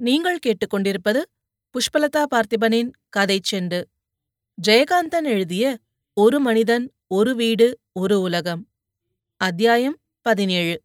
நீங்கள் 0.00 0.38
கேட்டுக்கொண்டிருப்பது 0.46 1.20
புஷ்பலதா 1.74 2.22
பார்த்திபனின் 2.34 2.90
கதை 3.08 3.40
செண்டு. 3.52 3.82
ஜெயகாந்தன் 4.68 5.24
எழுதிய 5.24 5.78
ஒரு 6.16 6.40
மனிதன் 6.40 6.92
ஒரு 7.06 7.34
வீடு 7.34 7.78
ஒரு 7.92 8.20
உலகம் 8.20 8.62
அத்தியாயம் 9.40 9.96
பதினேழு. 10.22 10.76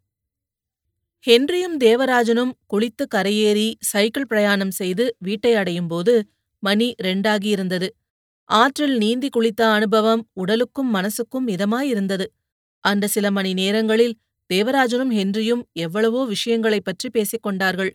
ஹென்ரியும் 1.26 1.76
தேவராஜனும் 1.79 2.52
குளித்து 2.74 3.04
கரையேறி 3.16 3.74
சைக்கிள் 3.79 4.28
பிரயாணம் 4.28 4.71
செய்து 4.71 5.16
வீட்டை 5.20 5.54
அடையும் 5.55 5.88
போது 5.88 6.16
மணி 6.64 6.96
ரெண்டாகியிருந்தது 7.04 7.89
ஆற்றில் 8.50 8.98
நீந்தி 8.98 9.30
குளித்த 9.38 9.62
அனுபவம் 9.62 10.30
உடலுக்கும் 10.34 10.96
மனசுக்கும் 10.96 11.48
இதமாயிருந்தது. 11.48 12.25
அந்த 12.84 13.07
சில 13.07 13.32
மணி 13.32 13.54
நேரங்களில் 13.54 14.18
தேவராஜனும் 14.54 15.14
ஹென்ரியும் 15.14 15.62
எவ்வளவோ 15.73 16.25
விஷயங்களைப் 16.25 16.86
பற்றி 16.86 17.09
பேசிக் 17.09 17.43
கொண்டார்கள் 17.43 17.91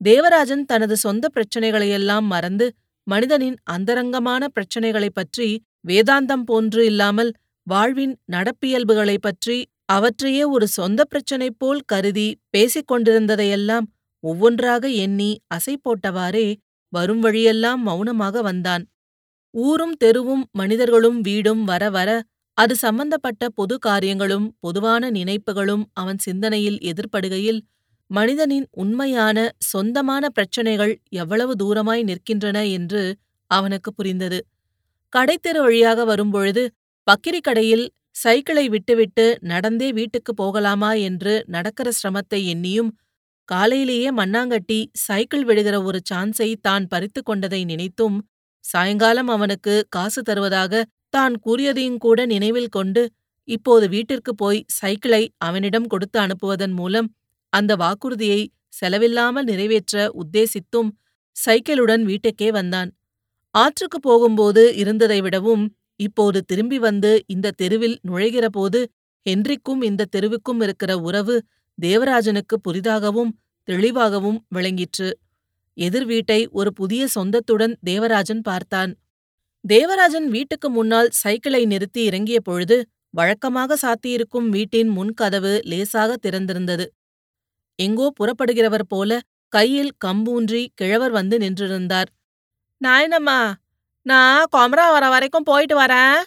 தேவராஜன் 0.00 0.64
தனது 0.64 0.96
சொந்த 0.96 1.28
பிரச்சனைகளையெல்லாம் 1.28 2.26
மறந்து 2.26 2.66
மனிதனின் 3.06 3.56
அந்தரங்கமான 3.64 4.48
பிரச்சனைகளைப் 4.48 5.14
பற்றி 5.14 5.48
வேதாந்தம் 5.88 6.44
போன்று 6.44 6.84
இல்லாமல் 6.84 7.32
வாழ்வின் 7.66 8.14
நடப்பியல்புகளைப் 8.32 9.22
பற்றி 9.22 9.66
அவற்றையே 9.84 10.44
ஒரு 10.44 10.66
சொந்த 10.68 11.04
பிரச்சனை 11.04 11.50
போல் 11.50 11.80
கருதி 11.86 12.40
பேசிக் 12.50 12.90
கொண்டிருந்ததையெல்லாம் 12.92 13.86
ஒவ்வொன்றாக 14.24 14.88
எண்ணி 14.88 15.30
அசை 15.54 15.74
போட்டவாறே 15.76 16.46
வரும் 16.92 17.20
வழியெல்லாம் 17.20 17.82
மௌனமாக 17.82 18.42
வந்தான். 18.42 18.84
ஊரும் 19.54 19.96
தெருவும் 20.04 20.44
மனிதர்களும் 20.52 21.20
வீடும் 21.20 21.64
வர 21.64 21.90
வர 21.90 22.10
அது 22.58 22.76
சம்பந்தப்பட்ட 22.76 23.48
பொது 23.48 23.78
காரியங்களும் 23.78 24.56
பொதுவான 24.60 25.10
நினைப்புகளும் 25.10 25.84
அவன் 25.92 26.18
சிந்தனையில் 26.18 26.78
எதிர்ப்படுகையில் 26.82 27.60
மனிதனின் 28.10 28.66
உண்மையான 28.72 29.38
சொந்தமான 29.62 30.24
பிரச்சனைகள் 30.28 30.92
எவ்வளவு 31.12 31.52
தூரமாய் 31.56 32.02
நிற்கின்றன 32.02 32.58
என்று 32.70 33.02
அவனுக்கு 33.50 33.90
புரிந்தது. 33.92 34.38
கடைத்தெரு 35.12 35.60
வழியாக 35.60 36.00
வரும்பொழுது 36.04 36.62
பக்கிரிக் 37.06 37.46
கடையில் 37.46 37.84
சைக்கிளை 38.12 38.64
விட்டுவிட்டு 38.68 39.26
நடந்தே 39.42 39.88
வீட்டுக்கு 39.92 40.32
போகலாமா 40.34 40.92
என்று 41.00 41.34
நடக்கிற 41.46 41.88
சிரமத்தை 41.90 42.40
எண்ணியும் 42.46 42.90
காலையிலேயே 43.48 44.08
மண்ணாங்கட்டி 44.10 44.78
சைக்கிள் 44.98 45.44
விடுகிற 45.44 45.76
ஒரு 45.82 45.98
சான்ஸை 46.10 46.48
தான் 46.60 46.86
பறித்து 46.86 47.20
கொண்டதை 47.22 47.60
நினைத்தும் 47.64 48.16
சாயங்காலம் 48.64 49.28
அவனுக்கு 49.28 49.74
காசு 49.88 50.20
தருவதாக 50.22 50.82
தான் 51.10 51.34
கூறியதையும் 51.46 51.98
கூட 51.98 52.18
நினைவில் 52.26 52.68
கொண்டு 52.68 53.02
இப்போது 53.48 53.86
வீட்டிற்கு 53.88 54.32
போய் 54.34 54.60
சைக்கிளை 54.72 55.22
அவனிடம் 55.38 55.86
கொடுத்து 55.86 56.18
அனுப்புவதன் 56.18 56.74
மூலம் 56.74 57.08
அந்த 57.52 57.72
வாக்குறுதியை 57.76 58.40
செலவில்லாமல் 58.80 59.48
நிறைவேற்ற 59.50 59.96
உத்தேசித்தும் 60.22 60.90
சைக்கிளுடன் 61.36 62.02
வீட்டுக்கே 62.02 62.50
வந்தான். 62.50 62.90
ஆற்றுக்கு 63.54 63.98
போகும்போது 64.00 64.62
இருந்ததை 64.76 65.20
விடவும் 65.20 65.64
இப்போது 66.00 66.38
திரும்பி 66.42 66.78
வந்து 66.78 67.12
இந்த 67.26 67.52
தெருவில் 67.56 67.96
நுழைகிறபோது 68.08 68.80
ஹென்றிக்கும் 69.26 69.82
இந்த 69.82 70.08
தெருவுக்கும் 70.16 70.60
இருக்கிற 70.62 70.92
உறவு 70.98 71.36
தேவராஜனுக்கு 71.78 72.56
புதிதாகவும் 72.68 73.32
தெளிவாகவும் 73.68 74.38
விளங்கிற்று. 74.48 75.08
எதிர் 75.76 76.06
வீட்டை 76.06 76.40
ஒரு 76.50 76.72
புதிய 76.72 77.06
சொந்தத்துடன் 77.14 77.74
தேவராஜன் 77.82 78.40
பார்த்தான். 78.40 78.92
தேவராஜன் 79.64 80.28
வீட்டுக்கு 80.28 80.68
முன்னால் 80.70 81.10
சைக்கிளை 81.12 81.62
நிறுத்தி 81.66 82.02
இறங்கிய 82.04 82.40
பொழுது 82.40 82.76
வழக்கமாக 83.10 83.76
சாத்தியிருக்கும் 83.82 84.48
வீட்டின் 84.48 84.90
முன்கதவு 84.98 85.52
லேசாக 85.62 86.16
திறந்திருந்தது. 86.16 86.86
எங்கோ 87.78 88.12
புறப்படுகிறவர் 88.18 88.86
போல 88.88 89.20
கையில் 89.48 89.92
கம்பூன்றி 90.04 90.66
கிழவர் 90.74 91.10
வந்து 91.10 91.38
நின்றிருந்தார். 91.38 92.08
நாயனம்மா 92.80 93.40
நான் 94.02 94.48
கொமரா 94.56 94.86
வர 94.90 95.08
வரைக்கும் 95.08 95.42
போயிட்டு 95.42 95.76
வரேன். 95.80 96.18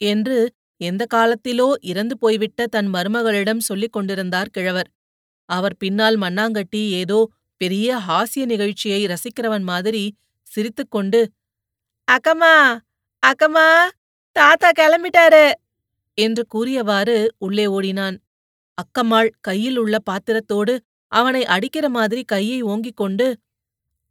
என்று 0.00 0.38
எந்த 0.80 1.02
காலத்திலோ 1.14 1.72
இறந்து 1.80 2.18
போய்விட்ட 2.18 2.66
தன் 2.66 2.94
மருமகளிடம் 2.94 3.58
சொல்லிக் 3.58 3.92
கொண்டிருந்தார் 3.92 4.50
கிழவர். 4.50 4.88
அவர் 5.44 5.76
பின்னால் 5.76 6.16
மண்ணாங்கட்டி 6.18 6.82
ஏதோ 6.90 7.18
பெரிய 7.60 7.88
ஹாஸ்ய 8.08 8.44
நிகழ்ச்சியை 8.44 9.00
ரசிக்கிறவன் 9.06 9.62
மாதிரி 9.62 10.04
சிரித்துக்கொண்டு 10.46 11.20
அக்கம்மா 12.08 12.54
அக்கம்மா 13.22 13.68
தாத்தா 14.36 14.70
கிளம்பிட்டாரு 14.78 15.46
என்று 16.18 16.42
கூறியவாறு 16.46 17.16
உள்ளே 17.38 17.66
ஓடினான். 17.66 18.16
அக்கம்மாள் 18.78 19.28
கையில் 19.40 19.78
உள்ள 19.78 19.96
பாத்திரத்தோடு 20.10 20.74
அவனை 21.12 21.42
அடிக்கிற 21.44 21.86
மாதிரி 21.88 22.22
கையை 22.24 22.58
ஓங்கிக் 22.62 22.96
கொண்டு 22.96 23.26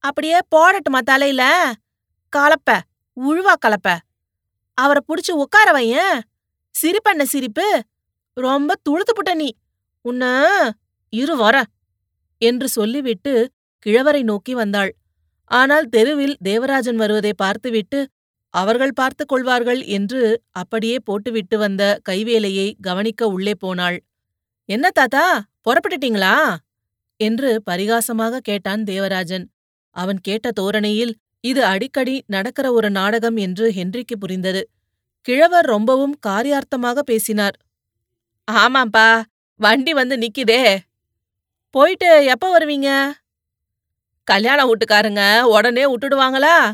அப்படியே 0.03 0.39
போடட்டுமா 0.55 0.99
தலையில? 1.03 1.43
கலப்ப 2.33 2.69
உழுவா 3.17 3.53
கலப்ப. 3.65 3.89
அவரை 4.77 5.01
புடிச்சு 5.07 5.33
உட்கார 5.43 5.67
வையன் 5.71 6.17
சிரிப்பண்ண 6.75 7.23
சிரிப்பு 7.23 7.67
ரொம்ப 8.37 8.71
துளுத்து 8.89 9.13
புட்ட 9.15 9.33
நீ. 9.33 9.49
உன்ன 10.05 10.23
இரு 11.13 11.35
வர 11.35 11.55
என்று 12.41 12.67
சொல்லிவிட்டு 12.67 13.33
கிழவரை 13.85 14.21
நோக்கி 14.23 14.53
வந்தாள். 14.53 14.91
ஆனால் 15.51 15.87
தெருவில் 15.89 16.35
தேவராஜன் 16.41 16.95
வருவதை 16.95 17.33
பார்த்துவிட்டு 17.37 17.99
அவர்கள் 18.53 18.93
பார்த்துக் 18.93 19.27
கொள்வார்கள் 19.27 19.81
என்று 19.97 20.21
அப்படியே 20.51 20.97
போட்டுவிட்டு 21.03 21.57
வந்த 21.57 21.83
கைவேலையை 22.09 22.67
கவனிக்க 22.81 23.27
உள்ளே 23.27 23.53
போனாள். 23.59 23.97
என்ன 24.65 24.89
தாத்தா 24.91 25.43
புறப்பட்டுட்டீங்களா? 25.65 26.57
என்று 27.17 27.61
பரிகாசமாக 27.71 28.37
கேட்டான் 28.37 28.83
தேவராஜன். 28.83 29.51
அவன் 29.89 30.19
கேட்ட 30.21 30.51
தோரணையில் 30.51 31.15
இது 31.39 31.65
அடிக்கடி 31.65 32.23
நடக்கிற 32.27 32.71
ஒரு 32.71 32.89
நாடகம் 32.89 33.35
என்று 33.35 33.71
ஹென்றிக்கு 33.71 34.15
புரிந்தது. 34.19 34.69
கிழவர் 35.21 35.65
ரொம்பவும் 35.65 36.19
காரியார்த்தமாக 36.27 36.99
பேசினார். 36.99 37.55
ஆமாப்பா 38.51 39.21
வண்டி 39.55 39.93
வந்து 39.93 40.17
நிக்குதே. 40.17 40.77
போயிட்டு 41.69 42.25
எப்ப 42.25 42.59
வருவீங்க? 42.59 43.11
கல்யாண 44.23 44.65
வீட்டுக்காரங்க 44.65 45.41
உடனே 45.41 45.85
விட்டுடுவாங்களா? 45.85 46.73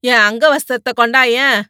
என் 0.00 0.24
அங்க 0.28 0.56
கொண்டா 0.56 0.92
கொண்டாயேன் 1.02 1.62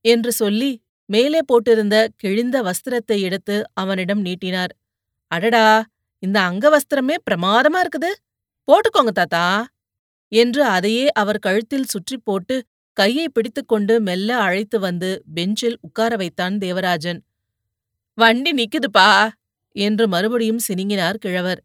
என்று 0.00 0.32
சொல்லி 0.32 0.82
மேலே 1.06 1.40
போட்டிருந்த 1.52 2.08
கிழிந்த 2.16 2.56
வஸ்திரத்தை 2.62 3.20
எடுத்து 3.20 3.64
அவனிடம் 3.74 4.20
நீட்டினார். 4.20 4.72
அடடா 5.30 5.66
இந்த 6.22 6.38
அங்கவஸ்திரமே 6.40 7.16
பிரமாதமா 7.26 7.78
இருக்குது. 7.84 8.10
போட்டுக்கோங்க 8.68 9.12
தாத்தா. 9.12 9.44
என்று 10.32 10.64
அதையே 10.64 11.06
அவர் 11.12 11.38
கழுத்தில் 11.38 11.84
சுற்றி 11.84 12.16
போட்டு 12.18 12.56
கையை 12.96 13.26
பிடித்துக்கொண்டு 13.28 13.94
மெல்ல 14.00 14.30
அழைத்து 14.36 14.80
வந்து 14.80 15.10
பெஞ்சில் 15.34 15.78
உட்கார 15.80 16.16
வைத்தான் 16.16 16.58
தேவராஜன். 16.58 17.20
வண்டி 18.18 18.50
நிக்குதுப்பா 18.52 19.08
என்று 19.76 20.04
மறுபடியும் 20.08 20.64
சினிங்கினார் 20.68 21.14
கிழவர். 21.14 21.60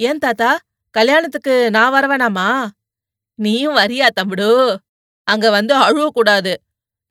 ஏன் 0.00 0.18
தாத்தா 0.18 0.50
கல்யாணத்துக்கு 0.94 1.54
நான் 1.70 1.94
வரவேணாமா 1.94 2.48
நீயும் 3.38 3.76
வரியா 3.76 4.06
தம்பிடு. 4.14 4.50
அங்க 5.24 5.46
வந்து 5.50 5.74
அழுவக்கூடாது 5.74 6.52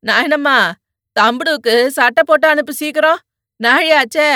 நான் 0.04 0.24
என்னம்மா 0.24 0.58
தம்புடுக்கு 1.16 1.88
சட்டை 1.88 2.24
போட்டு 2.26 2.48
அனுப்பு 2.48 2.74
சீக்கிரம். 2.74 3.20
நாழியாச்சே 3.60 4.30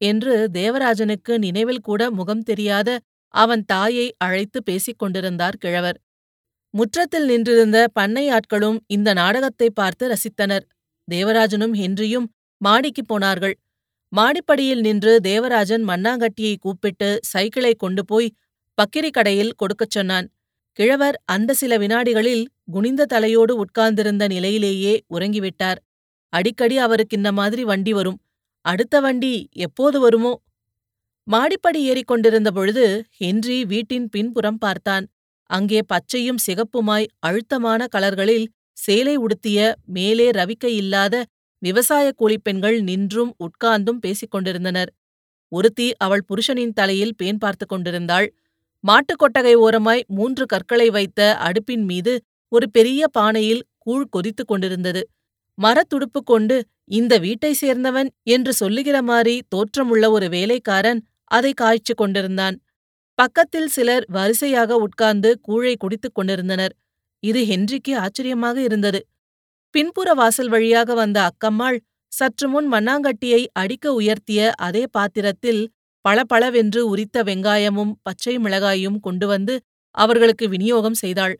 என்று 0.00 0.34
தேவராஜனுக்கு 0.52 1.38
நினைவில் 1.38 1.80
கூட 1.80 2.10
முகம் 2.10 2.42
தெரியாத 2.42 2.98
அவன் 3.34 3.64
தாயை 3.64 4.06
அழைத்து 4.18 4.62
பேசிக் 4.62 4.98
கொண்டிருந்தார் 4.98 5.56
கிழவர். 5.56 5.98
முற்றத்தில் 6.74 7.26
நின்றிருந்த 7.26 7.78
பண்ணை 7.92 8.24
ஆட்களும் 8.30 8.78
இந்த 8.86 9.12
நாடகத்தை 9.12 9.70
பார்த்து 9.70 10.04
ரசித்தனர். 10.08 10.64
தேவராஜனும் 11.08 11.74
ஹென்றியும் 11.74 12.26
மாடிக்கு 12.60 13.04
போனார்கள். 13.04 13.54
மாடிப்படியில் 14.12 14.80
நின்று 14.80 15.20
தேவராஜன் 15.20 15.84
மண்ணாங்கட்டியை 15.88 16.54
கூப்பிட்டு 16.56 17.18
சைக்கிளை 17.22 17.74
கொண்டு 17.74 18.04
போய் 18.04 18.28
பக்கிரி 18.78 19.10
கடையில் 19.10 19.56
கொடுக்கச் 19.56 19.90
சொன்னான். 19.90 20.26
கிழவர் 20.78 21.16
அந்த 21.24 21.54
சில 21.54 21.78
வினாடிகளில் 21.78 22.44
குனிந்த 22.72 23.06
தலையோடு 23.06 23.56
உட்கார்ந்திருந்த 23.56 24.24
நிலையிலேயே 24.26 24.94
உறங்கிவிட்டார். 25.14 25.80
அடிக்கடி 26.32 26.76
அவருக்கு 26.78 27.16
இந்த 27.16 27.32
மாதிரி 27.32 27.64
வண்டி 27.64 27.92
வரும். 27.92 28.18
அடுத்த 28.64 29.00
வண்டி 29.00 29.48
எப்போது 29.52 30.00
வருமோ? 30.00 30.32
மாடிப்படி 31.26 31.90
ஏறிக்கொண்டிருந்த 31.90 32.50
பொழுது 32.50 33.04
ஹென்றி 33.10 33.64
வீட்டின் 33.64 34.08
பின்புறம் 34.08 34.58
பார்த்தான். 34.58 35.06
அங்கே 35.50 35.80
பச்சையும் 35.86 36.38
சிகப்புமாய் 36.46 37.06
அழுத்தமான 37.18 37.86
கலர்களில் 37.96 38.46
சேலை 38.72 39.16
உடுத்திய 39.16 39.74
மேலே 39.86 40.30
ரவிக்கை 40.30 40.72
இல்லாத 40.74 41.24
விவசாய 41.58 42.12
கூலிப்பெண்கள் 42.18 42.82
நின்றும் 42.82 43.34
உட்கார்ந்தும் 43.38 44.00
பேசிக் 44.00 44.30
கொண்டிருந்தனர். 44.30 44.92
ஒருத்தி 45.48 45.92
அவள் 45.96 46.24
புருஷனின் 46.28 46.72
தலையில் 46.72 47.14
பேன் 47.22 47.38
பார்த்துக் 47.38 47.68
கொண்டிருந்தாள். 47.68 48.34
மாட்டுக் 48.84 49.18
கொட்டகை 49.18 49.54
ஓரமாய் 49.54 50.04
மூன்று 50.06 50.46
கற்களை 50.46 50.90
வைத்த 50.90 51.38
அடுப்பின் 51.40 51.84
மீது 51.84 52.20
ஒரு 52.48 52.70
பெரிய 52.70 53.06
பானையில் 53.18 53.62
கூழ் 53.78 54.06
கொதித்துக் 54.10 54.48
கொண்டிருந்தது. 54.48 55.08
மரத்துடுப்பு 55.58 56.20
கொண்டு 56.24 56.64
இந்த 56.90 57.18
வீட்டை 57.18 57.52
சேர்ந்தவன் 57.60 58.08
என்று 58.22 58.52
சொல்லுகிற 58.52 59.02
மாதிரி 59.02 59.34
தோற்றமுள்ள 59.54 60.04
ஒரு 60.10 60.28
வேலைக்காரன் 60.28 61.00
அதை 61.24 61.52
காய்ச்சிக் 61.52 61.96
கொண்டிருந்தான். 61.96 62.56
பக்கத்தில் 63.18 63.68
சிலர் 63.68 64.04
வரிசையாக 64.08 64.76
உட்கார்ந்து 64.76 65.30
கூழை 65.48 65.74
குடித்துக் 65.76 66.14
கொண்டிருந்தனர். 66.14 66.72
இது 67.22 67.40
ஹென்றிக்கு 67.44 67.92
ஆச்சரியமாக 67.96 68.56
இருந்தது. 68.62 69.00
பின்புற 69.74 70.14
வாசல் 70.14 70.48
வழியாக 70.48 70.94
வந்த 70.94 71.18
அக்கம்மாள் 71.30 71.78
சற்று 72.12 72.46
முன் 72.48 72.68
மண்ணாங்கட்டியை 72.72 73.42
அடிக்க 73.52 73.92
உயர்த்திய 73.92 74.50
அதே 74.58 74.82
பாத்திரத்தில் 74.90 75.62
பளபளவென்று 76.04 76.80
உரித்த 76.88 77.22
வெங்காயமும் 77.22 77.92
பச்சை 78.02 78.34
மிளகாயும் 78.38 78.98
கொண்டு 79.00 79.26
வந்து 79.26 79.54
அவர்களுக்கு 79.94 80.48
விநியோகம் 80.48 80.94
செய்தாள். 80.94 81.34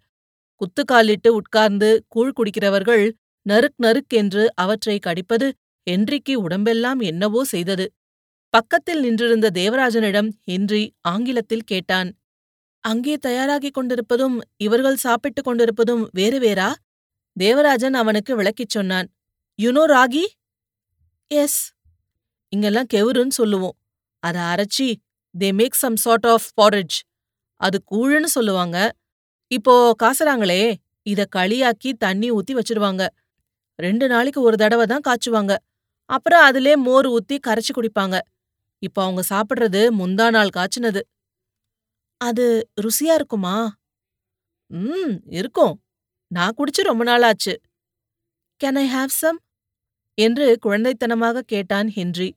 குத்துக்காலிட்டு 0.61 1.29
உட்கார்ந்து 1.31 1.89
கூழ் 2.09 2.35
குடிக்கிறவர்கள் 2.39 3.05
நறுக் 3.47 3.79
நறுக் 3.83 4.13
என்று 4.13 4.43
அவற்றை 4.55 4.97
கடிப்பது 4.99 5.47
என்றிக்கு 5.87 6.35
உடம்பெல்லாம் 6.37 7.01
என்னவோ 7.01 7.41
செய்தது. 7.45 7.87
பக்கத்தில் 8.55 9.01
நின்றிருந்த 9.01 9.47
தேவராஜனிடம் 9.55 10.31
ஹென்றி 10.45 10.83
ஆங்கிலத்தில் 11.09 11.69
கேட்டான் 11.73 12.11
அங்கே 12.85 13.15
தயாராகிக் 13.27 13.77
கொண்டிருப்பதும் 13.77 14.37
இவர்கள் 14.57 14.97
சாப்பிட்டுக் 14.97 15.45
கொண்டிருப்பதும் 15.45 16.05
வேறு 16.13 16.39
வேறா? 16.41 16.69
தேவராஜன் 17.37 17.95
அவனுக்கு 17.95 18.33
விளக்கிச் 18.37 18.71
சொன்னான் 18.71 19.09
யுனோ 19.59 19.85
ராகி? 19.95 20.25
எஸ் 21.31 21.61
இங்கெல்லாம் 22.53 22.91
கெவுருன்னு 22.95 23.37
சொல்லுவோம். 23.41 23.77
அத 24.23 24.37
அரைச்சி 24.53 24.89
they 25.35 25.49
make 25.53 25.81
some 25.83 25.97
sort 25.97 26.27
of 26.27 26.49
porridge 26.55 26.97
அது 27.61 27.79
கூழுன்னு 27.93 28.31
சொல்லுவாங்க. 28.37 28.77
இப்போ 29.51 29.75
காசுறாங்களே 30.03 30.63
இத 31.07 31.21
களியாக்கி 31.37 31.91
தண்ணி 31.99 32.29
ஊத்தி 32.33 32.55
வச்சிருவாங்க. 32.55 33.03
ரெண்டு 33.81 34.09
நாளைக்கு 34.09 34.41
ஒரு 34.41 34.57
தடவை 34.57 34.87
தான் 34.87 35.07
காய்ச்சுவாங்க. 35.09 35.53
அப்புறம் 36.11 36.41
அதிலே 36.41 36.77
மோர் 36.77 37.07
ஊத்தி 37.07 37.37
கரைச்சு 37.47 37.73
குடிப்பாங்க. 37.77 38.17
இப்போ 38.83 39.01
அவங்க 39.03 39.23
சாப்பிடுறது 39.33 39.81
முந்தா 40.01 40.27
நாள் 40.31 40.57
காய்ச்சினது. 40.57 41.03
அது 42.21 42.45
ருசியா 42.83 43.15
இருக்குமா? 43.15 43.57
ம் 44.71 45.15
இருக்கும். 45.31 45.75
நான் 46.31 46.57
குடிச்சு 46.59 46.83
ரொம்ப 46.83 47.03
நாளாச்சு. 47.05 47.55
கேன் 48.61 48.79
ஐ 48.85 48.87
ஹாவ் 48.95 49.13
சம் 49.21 49.39
என்று 50.19 50.47
குழந்தைத்தனமாக 50.67 51.43
கேட்டான் 51.53 51.89
ஹென்றி. 51.89 52.29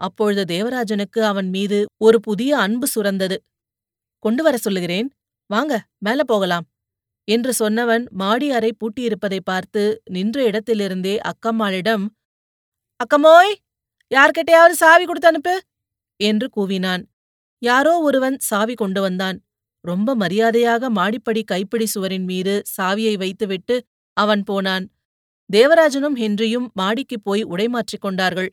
அப்பொழுது 0.00 0.42
தேவராஜனுக்கு 0.54 1.20
அவன் 1.22 1.48
மீது 1.48 1.78
ஒரு 1.98 2.18
புதிய 2.20 2.52
அன்பு 2.58 2.86
சுரந்தது. 2.94 3.36
கொண்டு 4.24 4.42
வர 4.42 4.56
சொல்லுகிறேன். 4.56 5.08
வாங்க 5.50 5.72
மேல 5.98 6.20
போகலாம். 6.24 6.66
என்று 7.28 7.52
சொன்னவன் 7.58 8.04
மாடி 8.12 8.50
அறை 8.50 8.70
பூட்டியிருப்பதை 8.76 9.40
பார்த்து 9.44 9.82
நின்ற 10.10 10.38
இடத்திலிருந்தே 10.50 11.14
அக்கம்மாளிடம் 11.30 12.04
அக்கமோய் 13.00 13.52
யார்கிட்டயாவது 14.10 14.74
சாவி 14.74 15.04
கொடுத்து 15.04 15.28
அனுப்பு 15.28 15.54
என்று 16.20 16.46
கூவினான். 16.56 17.02
யாரோ 17.62 17.92
ஒருவன் 17.98 18.36
சாவி 18.40 18.74
கொண்டு 18.74 19.00
வந்தான். 19.00 19.38
ரொம்ப 19.84 20.14
மரியாதையாக 20.14 20.90
மாடிப்படி 20.90 21.42
கைப்பிடி 21.44 21.86
சுவரின் 21.86 22.24
மீது 22.24 22.62
சாவியை 22.76 23.14
வைத்துவிட்டு 23.16 23.76
அவன் 24.16 24.42
போனான். 24.42 24.84
தேவராஜனும் 25.50 26.16
ஹென்ரியும் 26.16 26.68
மாடிக்குப் 26.80 27.24
போய் 27.24 27.42
உடைமாற்றிக் 27.44 28.00
கொண்டார்கள். 28.00 28.50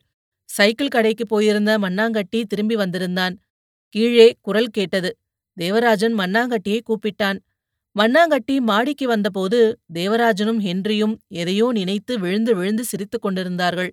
சைக்கிள் 0.48 0.88
கடைக்கு 0.88 1.26
போயிருந்த 1.26 1.78
மண்ணாங்கட்டி 1.78 2.40
திரும்பி 2.44 2.76
வந்திருந்தான். 2.76 3.34
கீழே 3.94 4.28
குரல் 4.40 4.72
கேட்டது. 4.72 5.10
தேவராஜன் 5.56 6.14
மண்ணாங்கட்டியை 6.18 6.80
கூப்பிட்டான். 6.82 7.38
மண்ணாங்கட்டி 7.96 8.56
மாடிக்கு 8.60 9.06
வந்தபோது 9.06 9.58
தேவராஜனும் 9.94 10.60
ஹென்ரியும் 10.60 11.14
எதையோ 11.28 11.66
நினைத்து 11.72 12.18
விழுந்து 12.18 12.52
விழுந்து 12.54 12.84
சிரித்துக் 12.84 13.22
கொண்டிருந்தார்கள். 13.22 13.90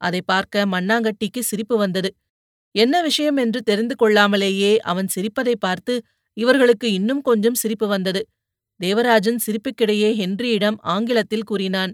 அதை 0.00 0.20
பார்க்க 0.22 0.64
மண்ணாங்கட்டிக்கு 0.66 1.38
சிரிப்பு 1.40 1.76
வந்தது. 1.76 2.10
என்ன 2.74 2.94
விஷயம் 3.02 3.36
என்று 3.36 3.60
தெரிந்து 3.62 3.94
கொள்ளாமலேயே 3.94 4.72
அவன் 4.78 5.06
சிரிப்பதை 5.06 5.54
பார்த்து 5.56 5.94
இவர்களுக்கு 6.36 6.92
இன்னும் 6.92 7.22
கொஞ்சம் 7.22 7.54
சிரிப்பு 7.54 7.86
வந்தது. 7.86 8.22
தேவராஜன் 8.80 9.40
சிரிப்புக்கிடையே 9.46 10.10
ஹென்ரியிடம் 10.18 10.78
ஆங்கிலத்தில் 10.86 11.44
கூறினான். 11.44 11.92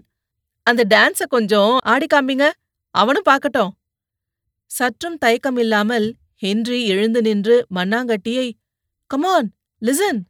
அந்த 0.67 0.81
டான்ஸ 0.89 1.23
கொஞ்சம் 1.27 1.73
ஆடி 1.85 2.07
காமிங்க 2.13 2.45
அவனும் 2.95 3.29
பார்க்கட்டும். 3.29 3.71
சற்றும் 4.71 5.17
தயக்கமில்லாமல் 5.25 6.07
ஹென்றி 6.35 6.79
எழுந்து 6.85 7.19
நின்று 7.21 7.55
மண்ணாங்கட்டியை 7.75 8.47
கமான் 9.11 9.49
லிசன் 9.81 10.21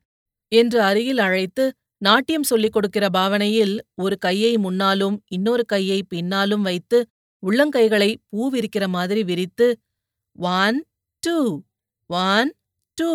என்று 0.54 0.82
அருகில் 0.82 1.18
அழைத்து 1.18 1.72
நாட்டியம் 1.98 2.44
சொல்லிக் 2.44 2.74
கொடுக்கிற 2.74 3.10
பாவனையில் 3.10 3.76
ஒரு 3.96 4.18
கையை 4.18 4.58
முன்னாலும் 4.58 5.24
இன்னொரு 5.28 5.66
கையை 5.66 6.04
பின்னாலும் 6.04 6.62
வைத்து 6.62 7.00
உள்ளங்கைகளை 7.44 8.16
பூ 8.30 8.52
விரிக்கிற 8.52 8.88
மாதிரி 8.88 9.24
விரித்து 9.24 9.68
ஒன் 10.36 10.78
டூ 11.24 11.38
ஒன் 12.10 12.50
டூ 12.98 13.12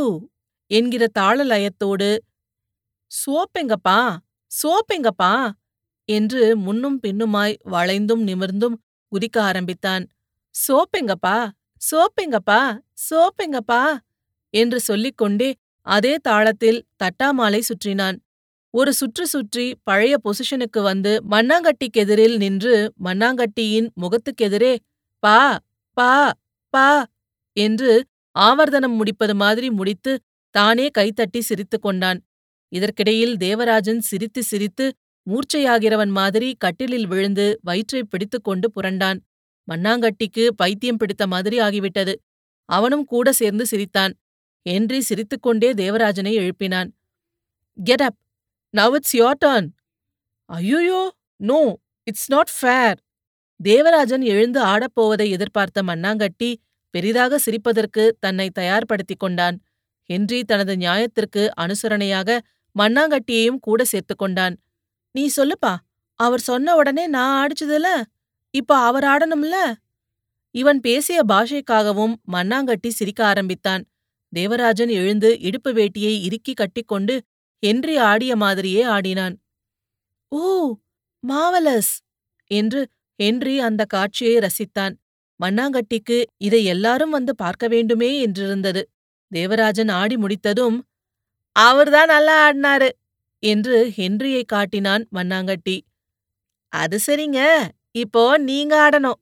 என்கிற 0.71 1.07
தாள 1.13 1.45
லயத்தோடு 1.45 2.11
சோப்பெங்கப்பா 3.11 4.01
சோப்பெங்கப்பா 4.51 5.33
என்று 6.09 6.57
முன்னும் 6.57 6.99
பின்னுமாய் 7.01 7.55
வளைந்தும் 7.71 8.23
நிமிர்ந்தும் 8.23 8.77
குதிக்க 9.13 9.37
ஆரம்பித்தான். 9.41 10.05
சோப்பெங்கப்பா 10.55 11.37
சோப்பெங்கப்பா 11.91 12.61
சோப்பெங்கப்பா 13.11 13.83
என்று 14.55 14.81
சொல்லிக்கொண்டே 14.81 15.49
அதே 15.89 16.17
தாளத்தில் 16.29 16.81
தட்டாமாலை 16.97 17.61
சுற்றினான். 17.61 18.17
ஒரு 18.75 18.93
சுற்று 18.93 19.27
சுற்றி 19.27 19.77
பழைய 19.83 20.17
பொசிஷனுக்கு 20.25 20.83
வந்து 20.83 21.23
மண்ணாங்கட்டிக்கெதிரில் 21.31 22.37
நின்று 22.37 22.93
மண்ணாங்கட்டியின் 23.05 23.89
முகத்துக்கெதிரே 24.01 24.77
பா 25.19 25.59
பா 25.97 26.33
பா 26.71 27.05
என்று 27.57 28.05
ஆவர்த்தனம் 28.39 28.97
முடிப்பது 28.97 29.35
மாதிரி 29.35 29.71
முடித்து 29.71 30.13
தானே 30.51 30.89
கைத்தட்டி 30.99 31.39
சிரித்துக் 31.39 31.83
கொண்டான். 31.83 32.21
இதற்கிடையில் 32.73 33.37
தேவராஜன் 33.37 34.01
சிரித்து 34.01 34.43
சிரித்து 34.43 34.87
மூர்ச்சையாகிறவன் 35.27 36.11
மாதிரி 36.11 36.55
கட்டிலில் 36.59 37.07
விழுந்து 37.07 37.59
வயிற்றைப் 37.63 38.11
பிடித்துக்கொண்டு 38.11 38.73
புரண்டான். 38.77 39.19
மண்ணாங்கட்டிக்கு 39.69 40.49
பைத்தியம் 40.57 40.97
பிடித்த 40.97 41.27
மாதிரி 41.27 41.59
ஆகிவிட்டது. 41.59 42.15
அவனும் 42.69 43.05
கூட 43.05 43.33
சேர்ந்து 43.33 43.67
சிரித்தான். 43.67 44.15
என்றி 44.69 44.99
சிரித்துக்கொண்டே 44.99 45.73
தேவராஜனை 45.73 46.33
எழுப்பினான். 46.39 46.89
Get 47.79 48.03
up 48.03 48.19
now 48.75 48.95
it's 48.95 49.17
your 49.17 49.39
turn 49.45 49.69
ஐயோயோ! 50.49 51.03
No 51.41 51.61
it's 52.07 52.31
not 52.31 52.53
fair 52.61 52.99
Devarajan 53.61 54.25
எழுந்து 54.25 54.61
ஆடப்போவதை 54.65 55.27
எதிர்பார்த்த 55.29 55.83
மண்ணாங்கட்டி 55.83 56.51
பெரிதாக 56.95 57.39
சிரிப்பதற்கு 57.39 58.05
தன்னை 58.21 58.47
தயார்படுத்திக் 58.59 59.19
கொண்டான். 59.19 59.57
ஹென்றி 60.11 60.45
தனது 60.45 60.75
நியாயத்திற்கு 60.77 61.43
அனுசரணையாக 61.61 62.39
மண்ணாங்கட்டியையும் 62.77 63.61
கூட 63.61 63.81
சேர்த்துக் 63.85 64.19
கொண்டான். 64.19 64.55
நீ 65.15 65.25
சொல்லுப்பா 65.37 65.73
அவர் 66.21 66.41
சொன்ன 66.41 66.75
உடனே 66.77 67.07
நான் 67.07 67.35
ஆடிச்சதுல? 67.41 67.89
இப்ப 68.55 68.77
அவர் 68.81 69.05
ஆடணும்ல? 69.05 69.57
இவன் 70.55 70.81
பேசிய 70.81 71.21
பாஷைக்காகவும் 71.29 72.15
மண்ணாங்கட்டி 72.33 72.91
சிரிக்க 72.91 73.21
ஆரம்பித்தான். 73.27 73.83
தேவராஜன் 74.33 74.93
எழுந்து 75.01 75.31
இடுப்பு 75.41 75.71
வேட்டியை 75.73 76.15
இறுக்கி 76.27 76.53
கட்டிக்கொண்டு 76.55 77.15
ஹென்றி 77.63 77.95
ஆடிய 78.09 78.33
மாதிரியே 78.37 78.83
ஆடினான். 78.89 79.35
ஓ 80.33 80.43
மாவலஸ்! 81.25 81.93
என்று 82.51 82.81
ஹென்றி 83.19 83.55
அந்த 83.61 83.83
காட்சியை 83.87 84.37
ரசித்தான். 84.39 84.95
மண்ணாங்கட்டிக்கு 85.41 86.19
இதை 86.39 86.61
எல்லாரும் 86.65 87.11
வந்து 87.11 87.33
பார்க்க 87.37 87.65
வேண்டுமே 87.69 88.11
என்றிருந்தது. 88.27 88.83
தேவராஜன் 89.33 89.91
ஆடி 89.95 90.17
முடித்ததும் 90.17 90.77
அவர்தான் 91.57 92.11
நல்லா 92.13 92.37
ஆடினாரு 92.47 92.91
என்று 93.43 93.77
ஹென்ரியை 93.99 94.43
காட்டினான் 94.47 95.05
மண்ணாங்கட்டி 95.17 95.77
அது 96.73 96.99
சரிங்க 97.07 97.41
இப்போ 97.95 98.23
நீங்க 98.49 98.75
ஆடணும் 98.85 99.21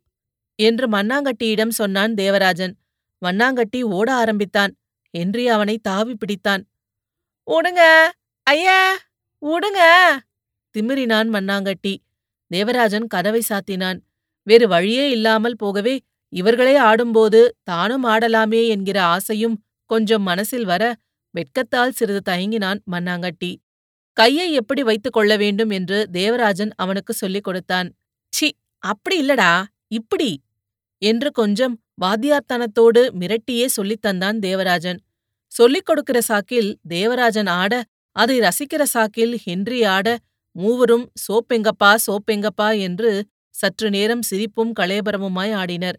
என்று 0.59 0.87
மண்ணாங்கட்டியிடம் 0.89 1.75
சொன்னான் 1.81 2.15
தேவராஜன். 2.15 2.75
மண்ணாங்கட்டி 3.23 3.81
ஓட 3.97 4.09
ஆரம்பித்தான். 4.15 4.73
என்று 5.17 5.53
அவனை 5.53 5.79
தாவி 5.79 6.17
பிடித்தான். 6.17 6.63
உடுங்க 7.47 7.83
ஐயா 8.43 8.97
உடுங்க 9.43 9.81
திமிரினான் 10.75 11.29
மண்ணாங்கட்டி. 11.33 11.95
தேவராஜன் 12.51 13.07
கதவை 13.07 13.43
சாத்தினான். 13.49 13.99
வேறு 14.43 14.69
வழியே 14.69 15.11
இல்லாமல் 15.11 15.57
போகவே 15.57 16.01
இவர்களே 16.29 16.77
ஆடும்போது 16.77 17.57
தானும் 17.63 18.05
ஆடலாமே 18.05 18.69
என்கிற 18.69 19.03
ஆசையும் 19.03 19.57
கொஞ்சம் 19.85 20.23
மனசில் 20.23 20.65
வர 20.65 20.83
வெட்கத்தால் 21.35 21.97
சிறிது 21.99 22.33
தயங்கினான் 22.33 22.81
மண்ணாங்கட்டி. 22.91 23.53
கையை 24.13 24.53
எப்படி 24.53 24.83
வைத்துக் 24.83 25.13
கொள்ள 25.13 25.37
வேண்டும்? 25.37 25.71
என்று 25.71 26.09
தேவராஜன் 26.11 26.73
அவனுக்கு 26.77 27.13
சொல்லிக் 27.13 27.45
கொடுத்தான். 27.45 27.89
சி 28.33 28.57
அப்படி 28.79 29.17
இல்லடா 29.23 29.65
இப்படி. 29.89 30.31
என்று 31.03 31.31
கொஞ்சம் 31.31 31.75
வாத்தியார்த்தனத்தோடு 32.01 33.03
மிரட்டியே 33.21 33.67
சொல்லித் 33.67 34.07
தந்தான் 34.07 34.39
தேவராஜன். 34.39 34.99
சொல்லிக் 35.53 35.87
கொடுக்கிற 35.87 36.19
சாக்கில் 36.29 36.71
தேவராஜன் 36.89 37.47
ஆட 37.47 37.75
அதை 38.17 38.41
ரசிக்கிற 38.41 38.83
சாக்கில் 38.95 39.35
ஹென்றி 39.37 39.85
ஆட 39.85 40.17
மூவரும் 40.57 41.07
சோப்பெங்கப்பா 41.25 41.97
சோப்பெங்கப்பா 42.07 42.69
என்று 42.81 43.11
சற்று 43.55 43.91
நேரம் 43.91 44.23
சிரிப்பும் 44.23 44.73
கலேபரமுமாய் 44.81 45.53
ஆடினர். 45.55 45.99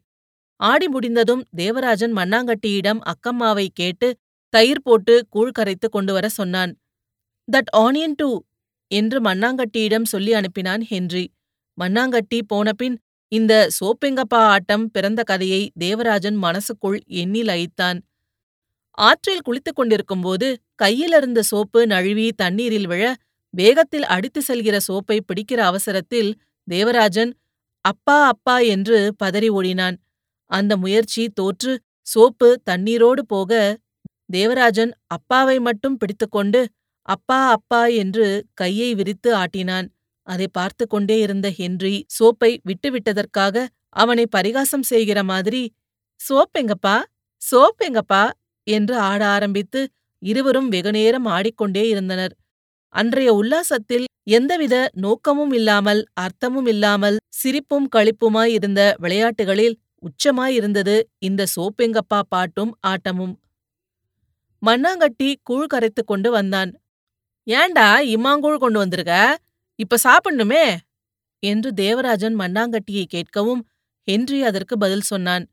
ஆடி 0.59 0.87
முடிந்ததும் 0.87 1.43
தேவராஜன் 1.55 2.13
மண்ணாங்கட்டியிடம் 2.13 3.01
அக்கம்மாவை 3.11 3.67
கேட்டு 3.73 4.07
தயிர் 4.53 4.81
போட்டு 4.81 5.25
கூழ் 5.29 5.51
கரைத்து 5.51 5.89
கொண்டு 5.89 6.13
வர 6.13 6.29
சொன்னான். 6.29 6.71
தட் 7.47 7.71
ஆனியன் 7.77 8.15
டூ 8.15 8.29
என்று 8.91 9.21
மண்ணாங்கட்டியிடம் 9.21 10.03
சொல்லி 10.03 10.31
அனுப்பினான் 10.33 10.83
ஹென்றி. 10.83 11.25
மண்ணாங்கட்டி 11.77 12.39
போனபின் 12.53 12.97
இந்த 13.31 13.53
சோப்பெங்கப்பா 13.77 14.41
ஆட்டம் 14.47 14.85
பிறந்த 14.91 15.21
கதையை 15.23 15.61
தேவராஜன் 15.77 16.37
மனசுக்குள் 16.37 16.99
எண்ணில் 17.21 17.51
அயித்தான் 17.55 17.97
ஆற்றில் 18.97 19.43
குளித்துக் 19.43 19.77
கொண்டிருக்கும்போது 19.77 20.47
கையிலிருந்த 20.75 21.39
சோப்பு 21.43 21.79
நழுவி 21.87 22.27
தண்ணீரில் 22.35 22.87
விழ 22.87 23.03
வேகத்தில் 23.53 24.07
அடித்து 24.07 24.41
செல்கிற 24.47 24.77
சோப்பை 24.87 25.17
பிடிக்கிற 25.27 25.59
அவசரத்தில் 25.63 26.31
தேவராஜன் 26.67 27.31
அப்பா 27.85 28.17
அப்பா 28.27 28.55
என்று 28.67 28.97
பதறி 29.23 29.49
ஓடினான். 29.49 29.97
அந்த 30.51 30.73
முயற்சி 30.77 31.23
தோற்று 31.33 31.73
சோப்பு 32.07 32.49
தண்ணீரோடு 32.69 33.21
போக 33.27 33.51
தேவராஜன் 34.29 34.91
அப்பாவை 35.07 35.57
மட்டும் 35.59 35.97
பிடித்துக்கொண்டு 35.97 36.61
அப்பா 37.07 37.39
அப்பா 37.51 37.81
என்று 38.03 38.27
கையை 38.53 38.89
விரித்து 38.95 39.29
ஆட்டினான். 39.35 39.87
அதை 40.27 40.47
பார்த்து 40.51 40.87
கொண்டே 40.87 41.17
இருந்த 41.19 41.47
ஹென்றி 41.51 41.95
சோப்பை 42.17 42.51
விட்டுவிட்டதற்காக 42.63 43.65
அவனை 43.95 44.25
பரிகாசம் 44.27 44.83
செய்கிற 44.83 45.19
மாதிரி 45.23 45.61
சோப் 46.19 46.53
எங்கப்பா? 46.59 46.95
சோப் 47.41 47.79
எங்கப்பா? 47.83 48.23
என்று 48.67 48.95
ஆட 48.99 49.21
ஆரம்பித்து 49.27 49.81
இருவரும் 50.21 50.69
வெகுநேரம் 50.69 51.27
ஆடிக்கொண்டே 51.27 51.83
இருந்தனர். 51.87 52.33
அன்றைய 52.95 53.33
உல்லாசத்தில் 53.33 54.05
எந்தவித 54.29 54.75
நோக்கமும் 54.95 55.53
இல்லாமல் 55.53 56.01
அர்த்தமும் 56.21 56.67
இல்லாமல் 56.67 57.17
சிரிப்பும் 57.33 57.87
களிப்புமாய் 57.95 58.53
இருந்த 58.57 58.81
விளையாட்டுகளில் 58.99 59.75
உச்சமாயிருந்தது 60.01 60.95
இந்த 61.19 61.45
சோப்பெங்கப்பா 61.55 62.19
பாட்டும் 62.29 62.73
ஆட்டமும். 62.87 63.35
மண்ணாங்கட்டி 64.61 65.29
கூழ் 65.43 65.71
கரைத்துக் 65.73 66.07
கொண்டு 66.07 66.31
வந்தான். 66.31 66.71
ஏண்டா 67.47 67.87
இம்மாங்கூழ் 68.07 68.57
கொண்டு 68.57 68.79
வந்திருக்க? 68.79 69.15
இப்ப 69.79 69.97
சாப்பிடணுமே? 70.03 70.77
என்று 71.39 71.73
தேவராஜன் 71.73 72.35
மண்ணாங்கட்டியை 72.39 73.05
கேட்கவும் 73.13 73.61
ஹென்றி 74.07 74.43
அதற்கு 74.43 74.77
பதில் 74.77 75.01
சொன்னான். 75.01 75.45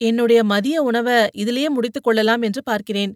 என்னுடைய 0.00 0.44
மதிய 0.44 0.82
உணவை 0.82 1.18
இதிலேயே 1.36 1.68
முடித்துக் 1.68 2.02
கொள்ளலாம் 2.02 2.42
என்று 2.42 2.62
பார்க்கிறேன். 2.62 3.12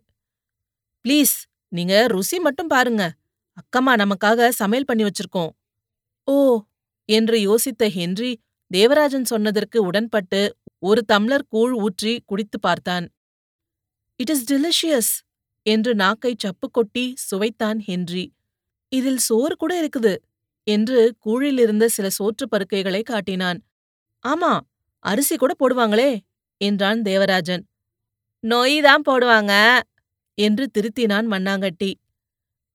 ப்ளீஸ் 1.05 1.35
நீங்க 1.69 2.07
ருசி 2.07 2.39
மட்டும் 2.39 2.67
பாருங்க. 2.67 3.03
அக்கம்மா 3.61 3.93
நமக்காக 4.03 4.49
சமையல் 4.49 4.85
பண்ணி 4.85 5.05
வச்சிருக்கோம். 5.05 5.51
ஓ 6.29 6.37
என்று 7.09 7.37
யோசித்த 7.39 7.89
ஹென்றி 7.89 8.33
தேவராஜன் 8.71 9.25
சொன்னதற்கு 9.25 9.79
உடன்பட்டு 9.83 10.41
ஒரு 10.79 11.01
தம்ளர் 11.13 11.47
கூழ் 11.49 11.73
ஊற்றி 11.73 12.23
குடித்து 12.27 12.61
பார்த்தான். 12.61 13.07
இட் 14.21 14.31
இஸ் 14.31 14.45
டெலிஷியஸ் 14.53 15.13
என்று 15.67 15.95
நாக்கை 15.95 16.35
சப்பு 16.39 16.71
கொட்டி 16.71 17.15
சுவைத்தான் 17.31 17.81
ஹென்றி. 17.81 18.25
இதில் 18.93 19.21
சோறு 19.21 19.55
கூட 19.57 19.73
இருக்குது 19.83 20.15
என்று 20.67 21.01
கூழிலிருந்த 21.27 21.85
சில 21.89 22.07
சோற்றுப் 22.11 22.53
பருக்கைகளை 22.53 23.03
காட்டினான். 23.03 23.59
ஆமா 24.25 24.53
அரிசி 25.05 25.37
கூட 25.37 25.53
போடுவாங்களே 25.55 26.11
என்றான் 26.61 27.01
தேவராஜன். 27.03 27.63
நொய் 28.45 28.79
தான் 28.81 29.05
போடுவாங்க 29.09 29.53
என்று 30.39 30.65
திருத்தினான் 30.75 31.27
மண்ணாங்கட்டி 31.33 31.91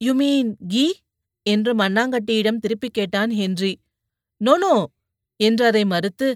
யூ 0.02 0.14
மீன் 0.14 0.52
கீ 0.68 0.86
என்று 1.46 1.72
மண்ணாங்கட்டியிடம் 1.76 2.60
திருப்பிக் 2.60 2.94
கேட்டான் 2.94 3.32
ஹென்றி. 3.32 3.74
நோனோ 4.42 4.76
என்று 5.40 5.64
அதை 5.66 5.84
மறுத்து 5.86 6.28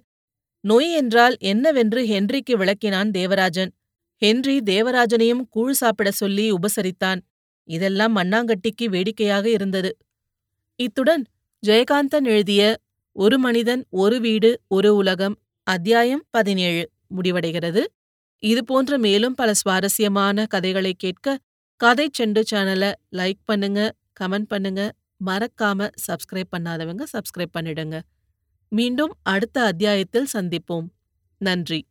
நொய் 0.63 0.89
என்றால் 0.93 1.36
என்னவென்று 1.43 2.01
ஹென்றிக்கு 2.05 2.53
விளக்கினான் 2.57 3.12
தேவராஜன். 3.12 3.71
ஹென்றி 4.21 4.55
தேவராஜனையும் 4.63 5.43
கூழ் 5.50 5.77
சாப்பிட 5.81 6.09
சொல்லி 6.13 6.45
உபசரித்தான். 6.51 7.19
இதெல்லாம் 7.69 8.15
மண்ணாங்கட்டிக்கு 8.15 8.85
வேடிக்கையாக 8.85 9.45
இருந்தது. 9.49 9.91
இத்துடன் 10.79 11.23
ஜெயகாந்தன் 11.63 12.27
எழுதிய 12.33 12.63
ஒரு 13.15 13.38
மனிதன் 13.39 13.81
ஒரு 13.89 14.17
வீடு 14.19 14.49
ஒரு 14.67 14.89
உலகம் 14.95 15.35
அத்தியாயம் 15.67 16.23
பதினேழு 16.29 16.83
முடிவடைகிறது. 17.15 17.81
இதுபோன்ற 18.43 18.97
மேலும் 18.97 19.35
பல 19.35 19.53
சுவாரஸ்யமான 19.53 20.45
கதைகளை 20.45 20.93
கேட்க 20.93 21.38
கதை 21.81 22.09
செண்டு 22.19 22.41
சேனலை 22.51 22.91
லைக் 23.11 23.41
பண்ணுங்க 23.45 23.79
கமெண்ட் 24.19 24.47
பண்ணுங்க. 24.47 24.81
மறக்காம 25.25 25.89
சப்ஸ்கிரைப் 26.07 26.51
பண்ணாதவங்க 26.57 27.03
சப்ஸ்கிரைப் 27.13 27.55
பண்ணிடுங்க. 27.57 27.97
மீண்டும் 28.71 29.13
அடுத்த 29.23 29.57
அத்தியாயத்தில் 29.61 30.27
சந்திப்போம். 30.33 30.88
நன்றி. 31.41 31.81